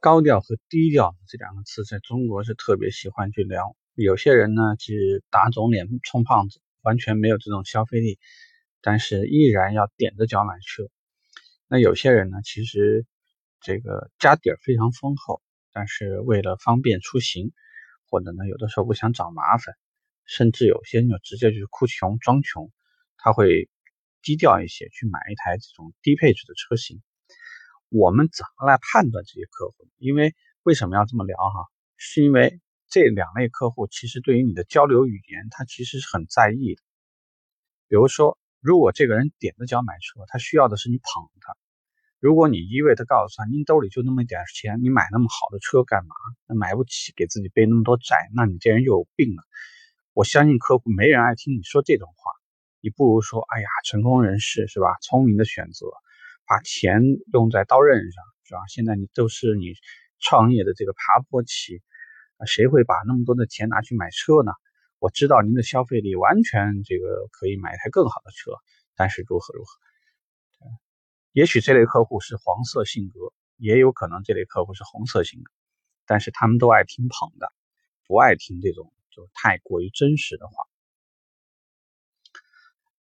[0.00, 3.76] 高调和低调这两个词在中国是特别喜欢去聊。
[3.94, 8.20] 有些人呢，其实打肿脸充胖子，完全没有这种消费力，
[8.80, 10.84] 但是依然要踮着脚买车。
[11.66, 13.06] 那有些人呢，其实
[13.60, 15.42] 这个家底儿非常丰厚，
[15.72, 17.50] 但是为了方便出行，
[18.08, 19.74] 或者呢，有的时候不想找麻烦，
[20.26, 22.70] 甚至有些人就直接就是哭穷装穷，
[23.16, 23.68] 他会
[24.22, 27.02] 低调一些去买一台这种低配置的车型。
[27.90, 29.88] 我们怎么来判断这些客户？
[29.96, 31.66] 因为为什么要这么聊哈？
[31.96, 36.82] 是因为这两类客户其实对于你的交流语言，他其实是很在意的。
[37.88, 41.54] 比如说，如果这个人踮着脚买车，他需要的是你捧他；
[42.20, 46.14] 如果你一味的告诉他，您兜里就那么一点钱，你买那么好的车干嘛？
[46.46, 49.42] 那买不起，给自己背那么多债，那你这人又有病了。
[50.12, 52.32] 我相信客户没人爱听你说这种话，
[52.80, 54.96] 你不如说，哎呀，成功人士是吧？
[55.00, 55.86] 聪明的选择。
[56.48, 57.02] 把钱
[57.32, 58.60] 用在刀刃上，是吧？
[58.68, 59.74] 现在你都是你
[60.18, 61.82] 创业的这个爬坡期，
[62.46, 64.52] 谁会把那么多的钱拿去买车呢？
[64.98, 68.52] 我知道您的消费力完全这个可以买一台更好的车，
[68.96, 69.78] 但是如何如何？
[71.32, 75.52] 也许这类客户是黄色性格，也有可能这类客户是红色性格，
[76.06, 77.52] 但是他们都爱听捧的，
[78.06, 80.67] 不爱听这种就太过于真实的话。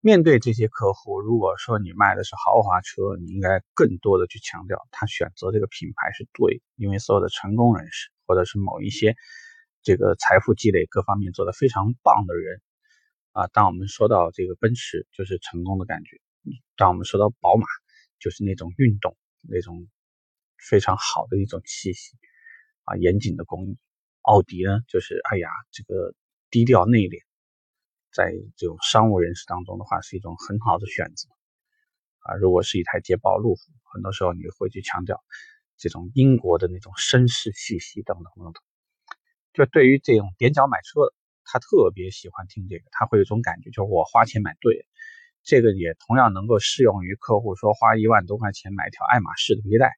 [0.04, 9.16] 面对这些客户，如果说你卖的是豪华车，你应该更多的去强调他选择这个品牌是对，因为所有的成功人士或者是某一些
[9.82, 12.60] 这个财富积累各方面做得非常棒的人
[13.32, 16.18] 啊，当我们说到这个奔驰，就是成功的感觉；
[16.76, 17.64] 当我们说到宝马，
[18.20, 19.88] 就是那种运动那种
[20.58, 22.18] 非常好的一种气息
[22.82, 23.78] 啊，严谨的工艺；
[24.20, 26.14] 奥迪呢，就是哎呀，这个
[26.50, 27.22] 低调内敛。
[28.14, 31.28] 在这种商务人士当中的话，是一种很好的选择
[32.20, 32.36] 啊。
[32.36, 33.60] 如果是一台捷豹路虎，
[33.92, 35.20] 很多时候你会去强调
[35.76, 38.62] 这种英国的那种绅士气息等等等等。
[39.52, 41.12] 就对于这种踮脚买车，
[41.44, 44.86] 他特别喜欢听这个，他会有一种感觉，就是我花钱买对。
[45.42, 49.92] 这个也同样能够适用于客户说花一万多块钱买一条爱马仕的皮带，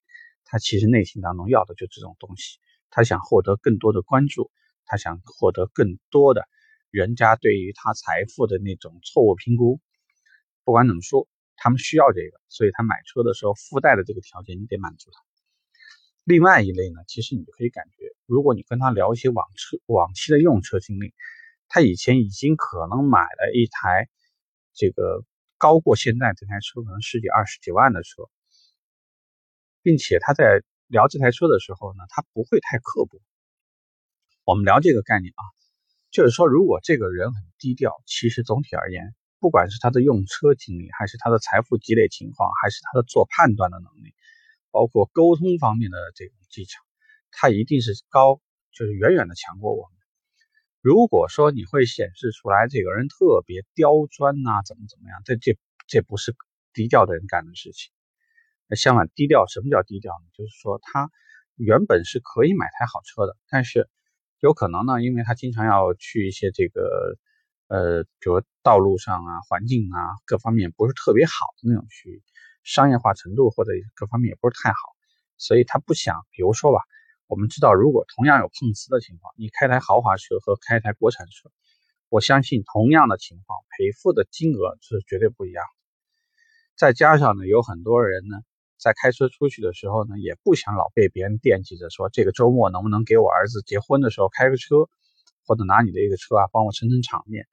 [0.44, 2.58] 他其实内心当中要的就这种东西，
[2.90, 4.50] 他想获得更多的关注，
[4.86, 6.48] 他想获得更多的。
[6.96, 9.80] 人家对于他财富的那种错误评估，
[10.64, 15.20] 不管怎么说，他们需要这个，所以他买车的时候附带的这个条件，你得满足他。
[16.24, 21.12] 另外一类呢，其实你就可以感觉，如果你跟他聊一些往车往期的用车经历，
[21.68, 24.08] 他以前已经可能买了一台
[24.72, 25.22] 这个
[25.58, 28.30] 高过现在这台车可能十几二十几万的车，
[29.82, 33.20] 并且他在聊这台车的时候呢，他不会太刻薄。
[34.44, 35.55] 我们聊这个概念啊。
[36.10, 44.14] 就是说，如果这个人很低调，其实总体而言，不管是他的用车经历，还是他的财富积累情况，还是他的做判断的能力，
[44.70, 46.80] 包括沟通方面的这种技巧，
[47.30, 48.40] 他一定是高，
[48.72, 49.92] 就是远远的强过我们。
[50.80, 56.34] 如果说你会显示出来这个人特别刁钻呐，怎么怎么样，这这这不是
[56.72, 57.92] 低调的人干的事情。
[58.68, 60.28] 那相反，低调什么叫低调呢？
[60.32, 61.10] 就是说他
[61.56, 63.90] 原本是可以买台好车的，但是。
[64.40, 67.16] 有可能呢，因为他经常要去一些这个，
[67.68, 72.22] 呃，比如道路上啊、环境啊各方面不是特别好的那种区域，
[72.62, 74.76] 商业化程度或者各方面也不是太好，
[75.38, 76.26] 所以他不想。
[76.32, 76.80] 比如说吧，
[77.26, 81.50] 我们知道，如果同样有碰瓷的情况，你开台豪华车和开台国产车，
[82.10, 85.70] 我相信同样的情况赔付的金额是绝对不一样的。
[86.76, 88.36] 再加上呢，有很多人呢。
[88.78, 94.88] 在开车出去的时候呢，也不想老被别人惦记着，说这个周末能不能给我儿子结婚的时候开个车，
[95.46, 97.46] 或者拿你的一个车啊帮我撑撑场面。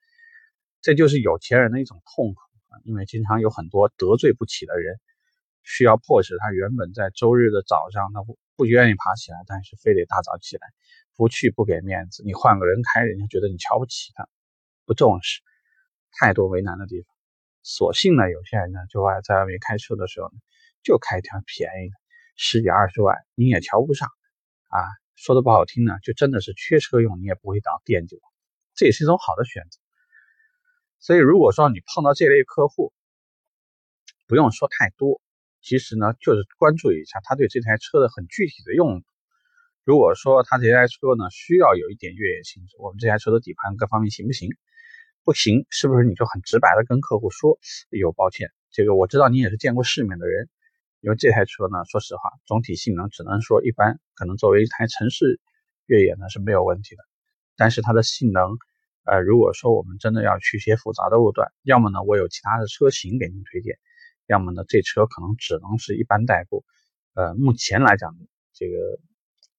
[0.82, 2.40] 这就是有钱人的一种痛苦，
[2.84, 5.00] 因为经常有很多得罪不起的人，
[5.62, 10.68] 需要迫使他原本在周日的早上他不不愿意爬起来，但是非得大早起来，
[11.16, 14.28] 不去不给面子，你换个人开，人家觉得你瞧不起他，
[14.84, 15.40] 不重视，
[16.18, 17.08] 太多为难的地方。
[17.62, 20.36] 所幸呢，有些人呢就爱在外面开车的时候呢。
[20.84, 21.94] 就开一条便宜的，
[22.36, 24.08] 十几二十万，你也瞧不上
[24.68, 24.78] 啊。
[25.16, 28.20] 说的不好听呢，就真的是缺车用，你也不会当惦记我，
[28.74, 29.78] 这也是一种好的选择。
[30.98, 32.92] 所以，如果说你碰到这类客户，
[34.26, 35.22] 不用说太多，
[35.62, 39.06] 其实呢，就是关注一下他对这台车的很具体的用途。
[39.84, 44.50] 如果说他这台车呢需要有一点越野性质，我们这台车的底盘各方面行不行？
[45.22, 47.58] 不行，是不是你就很直白的跟客户说，
[47.90, 50.50] 有抱歉，这个我知道你也是见过世面的人。
[51.04, 55.38] 因为这台车呢，说实话，总体性能只能说一般，可能作为一台城市
[55.84, 57.02] 越野呢是没有问题的。
[57.56, 58.56] 但是它的性能，
[59.04, 63.76] 呃，如果说我们真的要去一些复杂的路段，要么呢我有其他的车型给您推荐，
[64.26, 66.64] 要么呢这车可能只能是一般代步。
[67.12, 68.16] 呃，目前来讲，
[68.54, 68.74] 这个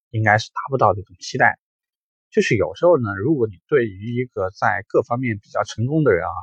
[0.10, 1.60] 应该是达不到这种期待。
[2.32, 6.34] 就是有时候呢，如果你对于一个在各方面比较成功的人啊，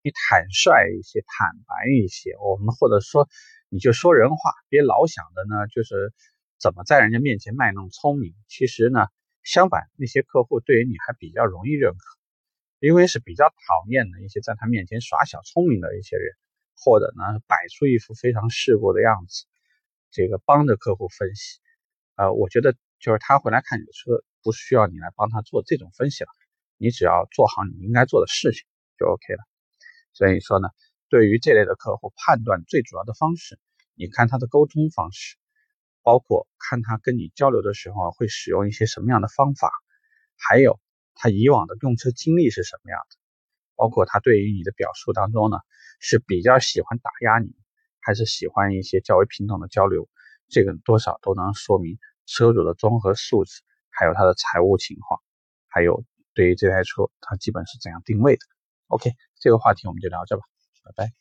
[0.00, 3.28] 你坦率一些、坦白一些，我们或者说
[3.68, 4.36] 你就说人话，
[4.68, 6.12] 别老想着呢，就是
[6.58, 8.34] 怎么在人家面前卖弄聪明。
[8.48, 9.06] 其实呢，
[9.42, 11.98] 相反，那些客户对于你还比较容易认可，
[12.78, 16.34] 因为是比较讨厌的一些在他面前耍小聪明的一些人，
[16.76, 19.44] 或者呢摆出一副非常世故的样子，
[20.10, 21.60] 这个帮着客户分析。
[22.16, 24.24] 呃，我觉得就是他回来看你的车。
[24.44, 26.28] 不需要你来帮他做这种分析了，
[26.76, 28.60] 你只要做好你应该做的事情
[28.98, 29.40] 就 OK 了。
[30.12, 30.68] 所以说呢，
[31.14, 33.56] 对于这类的客户，判断最主要的方式，
[33.94, 35.36] 你看他的沟通方式，
[36.02, 39.70] 包括看他跟你交流的时候会使用一些什么样的方法，
[40.36, 40.80] 还有
[41.14, 43.16] 他以往的用车经历是什么样的，
[43.76, 45.58] 包括他对于你的表述当中呢
[46.00, 47.54] 是比较喜欢打压你，
[48.00, 50.08] 还是喜欢一些较为平等的交流，
[50.48, 51.96] 这个多少都能说明
[52.26, 53.62] 车主的综合素质。
[53.96, 55.20] 还有他的财务情况，
[55.68, 58.40] 还有对于这台车它基本是怎样定位的。
[58.88, 60.42] OK，这个话题我们就聊这吧，
[60.84, 61.12] 拜拜。